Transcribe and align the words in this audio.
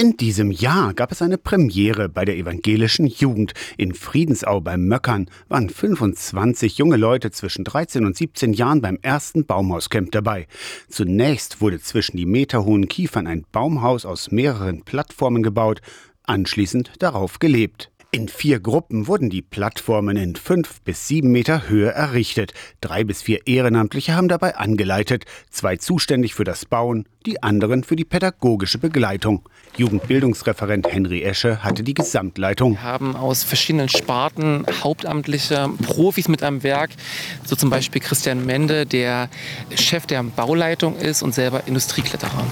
In 0.00 0.16
diesem 0.16 0.52
Jahr 0.52 0.94
gab 0.94 1.10
es 1.10 1.22
eine 1.22 1.38
Premiere 1.38 2.08
bei 2.08 2.24
der 2.24 2.36
evangelischen 2.36 3.08
Jugend. 3.08 3.52
In 3.76 3.94
Friedensau 3.94 4.60
beim 4.60 4.86
Möckern 4.86 5.28
waren 5.48 5.68
25 5.68 6.78
junge 6.78 6.96
Leute 6.96 7.32
zwischen 7.32 7.64
13 7.64 8.06
und 8.06 8.16
17 8.16 8.52
Jahren 8.52 8.80
beim 8.80 9.00
ersten 9.02 9.44
Baumhauscamp 9.44 10.12
dabei. 10.12 10.46
Zunächst 10.88 11.60
wurde 11.60 11.80
zwischen 11.80 12.16
die 12.16 12.26
meterhohen 12.26 12.86
Kiefern 12.86 13.26
ein 13.26 13.44
Baumhaus 13.50 14.06
aus 14.06 14.30
mehreren 14.30 14.84
Plattformen 14.84 15.42
gebaut, 15.42 15.80
anschließend 16.22 16.92
darauf 17.00 17.40
gelebt. 17.40 17.90
In 18.10 18.26
vier 18.26 18.58
Gruppen 18.58 19.06
wurden 19.06 19.28
die 19.28 19.42
Plattformen 19.42 20.16
in 20.16 20.34
fünf 20.34 20.80
bis 20.80 21.06
sieben 21.06 21.30
Meter 21.30 21.68
Höhe 21.68 21.90
errichtet. 21.90 22.54
Drei 22.80 23.04
bis 23.04 23.20
vier 23.20 23.46
Ehrenamtliche 23.46 24.14
haben 24.14 24.28
dabei 24.28 24.56
angeleitet, 24.56 25.26
zwei 25.50 25.76
zuständig 25.76 26.34
für 26.34 26.44
das 26.44 26.64
Bauen, 26.64 27.04
die 27.26 27.42
anderen 27.42 27.84
für 27.84 27.96
die 27.96 28.06
pädagogische 28.06 28.78
Begleitung. 28.78 29.46
Jugendbildungsreferent 29.76 30.90
Henry 30.90 31.22
Esche 31.22 31.62
hatte 31.62 31.82
die 31.82 31.92
Gesamtleitung. 31.92 32.76
Wir 32.76 32.82
haben 32.82 33.14
aus 33.14 33.44
verschiedenen 33.44 33.90
Sparten 33.90 34.64
hauptamtliche 34.82 35.68
Profis 35.82 36.28
mit 36.28 36.42
am 36.42 36.62
Werk, 36.62 36.92
so 37.44 37.56
zum 37.56 37.68
Beispiel 37.68 38.00
Christian 38.00 38.46
Mende, 38.46 38.86
der 38.86 39.28
Chef 39.74 40.06
der 40.06 40.22
Bauleitung 40.22 40.96
ist 40.96 41.22
und 41.22 41.34
selber 41.34 41.66
Industriekletterer. 41.66 42.46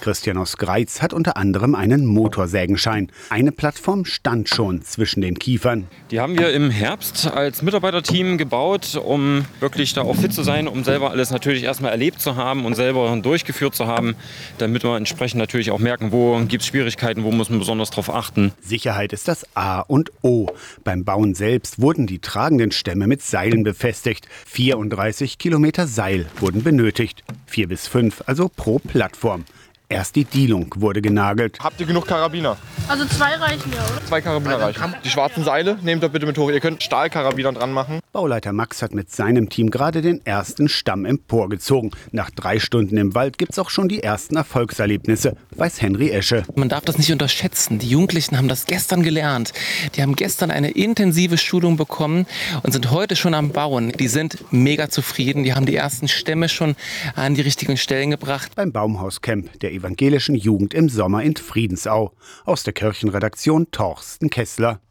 Christian 0.00 0.36
aus 0.36 0.56
Greiz 0.56 1.02
hat 1.02 1.12
unter 1.12 1.36
anderem 1.36 1.74
einen 1.74 2.06
Motorsägenschein. 2.06 3.10
Eine 3.28 3.52
Plattform 3.52 4.04
stand 4.04 4.48
schon 4.48 4.82
zwischen 4.82 5.20
den 5.20 5.38
Kiefern. 5.38 5.86
Die 6.10 6.20
haben 6.20 6.38
wir 6.38 6.52
im 6.52 6.70
Herbst 6.70 7.30
als 7.30 7.62
Mitarbeiterteam 7.62 8.38
gebaut, 8.38 8.96
um 8.96 9.44
wirklich 9.60 9.92
da 9.92 10.02
auch 10.02 10.16
fit 10.16 10.32
zu 10.32 10.42
sein, 10.42 10.68
um 10.68 10.84
selber 10.84 11.10
alles 11.10 11.30
natürlich 11.30 11.64
erstmal 11.64 11.90
erlebt 11.92 12.20
zu 12.20 12.36
haben 12.36 12.64
und 12.64 12.74
selber 12.74 13.14
durchgeführt 13.22 13.74
zu 13.74 13.86
haben, 13.86 14.16
damit 14.58 14.84
wir 14.84 14.96
entsprechend 14.96 15.38
natürlich 15.38 15.70
auch 15.70 15.78
merken, 15.78 16.12
wo 16.12 16.40
gibt 16.46 16.62
es 16.62 16.68
Schwierigkeiten, 16.68 17.22
wo 17.24 17.30
muss 17.30 17.50
man 17.50 17.58
besonders 17.58 17.90
darauf 17.90 18.12
achten. 18.12 18.52
Sicherheit 18.60 19.12
ist 19.12 19.28
das 19.28 19.46
A 19.54 19.80
und 19.80 20.10
O. 20.22 20.46
Beim 20.84 21.04
Bauen 21.04 21.34
selbst 21.34 21.80
wurden 21.80 22.06
die 22.06 22.18
tragenden 22.20 22.72
Stämme 22.72 23.06
mit 23.06 23.22
Seilen 23.22 23.62
befestigt. 23.62 24.26
34 24.46 25.38
Kilometer 25.38 25.86
Seil 25.86 26.26
wurden 26.38 26.62
benötigt. 26.62 27.22
Vier 27.46 27.68
bis 27.68 27.86
fünf, 27.86 28.22
also 28.26 28.48
pro 28.48 28.78
Plattform. 28.78 29.44
Erst 29.92 30.14
die 30.14 30.24
Dielung 30.24 30.72
wurde 30.76 31.02
genagelt. 31.02 31.58
Habt 31.58 31.80
ihr 31.80 31.86
genug 31.86 32.06
Karabiner? 32.06 32.56
Also 32.86 33.04
zwei 33.06 33.34
reichen 33.34 33.72
ja, 33.72 33.84
oder? 33.92 34.06
Zwei 34.06 34.20
Karabiner 34.20 34.60
reichen. 34.60 34.94
Die 35.04 35.10
schwarzen 35.10 35.42
Seile 35.42 35.78
nehmt 35.82 36.04
ihr 36.04 36.08
bitte 36.08 36.26
mit 36.26 36.38
hoch. 36.38 36.48
Ihr 36.48 36.60
könnt 36.60 36.80
Stahlkarabiner 36.80 37.52
dran 37.52 37.72
machen. 37.72 37.98
Bauleiter 38.12 38.52
Max 38.52 38.82
hat 38.82 38.94
mit 38.94 39.10
seinem 39.10 39.48
Team 39.48 39.68
gerade 39.68 40.00
den 40.00 40.24
ersten 40.24 40.68
Stamm 40.68 41.04
emporgezogen. 41.04 41.90
Nach 42.12 42.30
drei 42.30 42.60
Stunden 42.60 42.96
im 42.98 43.16
Wald 43.16 43.36
gibt 43.36 43.50
es 43.50 43.58
auch 43.58 43.68
schon 43.68 43.88
die 43.88 44.00
ersten 44.00 44.36
Erfolgserlebnisse, 44.36 45.36
weiß 45.56 45.82
Henry 45.82 46.10
Esche. 46.10 46.44
Man 46.54 46.68
darf 46.68 46.84
das 46.84 46.96
nicht 46.96 47.10
unterschätzen. 47.10 47.80
Die 47.80 47.88
Jugendlichen 47.88 48.38
haben 48.38 48.46
das 48.46 48.66
gestern 48.66 49.02
gelernt. 49.02 49.52
Die 49.96 50.02
haben 50.02 50.14
gestern 50.14 50.52
eine 50.52 50.70
intensive 50.70 51.36
Schulung 51.36 51.76
bekommen 51.76 52.26
und 52.62 52.70
sind 52.70 52.92
heute 52.92 53.16
schon 53.16 53.34
am 53.34 53.50
Bauen. 53.50 53.90
Die 53.90 54.08
sind 54.08 54.38
mega 54.52 54.88
zufrieden. 54.88 55.42
Die 55.42 55.54
haben 55.54 55.66
die 55.66 55.74
ersten 55.74 56.06
Stämme 56.06 56.48
schon 56.48 56.76
an 57.16 57.34
die 57.34 57.40
richtigen 57.40 57.76
Stellen 57.76 58.10
gebracht. 58.10 58.52
Beim 58.54 58.70
Baumhauscamp 58.70 59.58
der 59.58 59.79
evangelischen 59.80 60.34
Jugend 60.34 60.74
im 60.74 60.90
Sommer 60.90 61.22
in 61.22 61.36
Friedensau. 61.36 62.14
Aus 62.44 62.62
der 62.64 62.74
Kirchenredaktion 62.74 63.70
Torsten 63.70 64.28
Kessler. 64.28 64.80